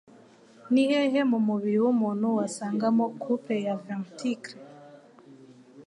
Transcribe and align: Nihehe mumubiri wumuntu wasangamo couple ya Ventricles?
Nihehe 0.71 1.21
mumubiri 1.31 1.77
wumuntu 1.83 2.27
wasangamo 2.37 3.05
couple 3.21 3.57
ya 3.65 3.75
Ventricles? 3.85 4.55